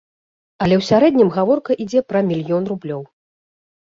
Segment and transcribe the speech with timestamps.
[0.65, 3.01] Але ў сярэднім гаворка ідзе пра мільён рублёў.